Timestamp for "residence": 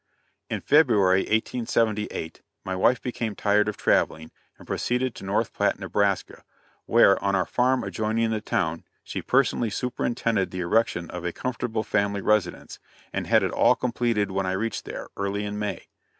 12.21-12.79